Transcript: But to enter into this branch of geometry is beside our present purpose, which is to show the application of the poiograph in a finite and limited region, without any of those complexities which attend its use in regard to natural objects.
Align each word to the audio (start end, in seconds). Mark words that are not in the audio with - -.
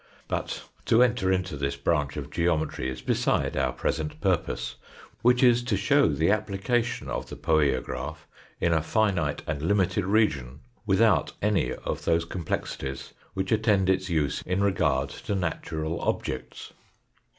But 0.27 0.63
to 0.85 1.03
enter 1.03 1.31
into 1.31 1.55
this 1.55 1.75
branch 1.75 2.17
of 2.17 2.31
geometry 2.31 2.89
is 2.89 3.03
beside 3.03 3.55
our 3.55 3.71
present 3.71 4.19
purpose, 4.19 4.77
which 5.21 5.43
is 5.43 5.61
to 5.65 5.77
show 5.77 6.07
the 6.07 6.31
application 6.31 7.07
of 7.07 7.29
the 7.29 7.35
poiograph 7.35 8.25
in 8.59 8.73
a 8.73 8.81
finite 8.81 9.43
and 9.45 9.61
limited 9.61 10.03
region, 10.05 10.61
without 10.87 11.33
any 11.39 11.71
of 11.71 12.03
those 12.05 12.25
complexities 12.25 13.13
which 13.35 13.51
attend 13.51 13.91
its 13.91 14.09
use 14.09 14.41
in 14.41 14.63
regard 14.63 15.09
to 15.09 15.35
natural 15.35 16.01
objects. 16.01 16.73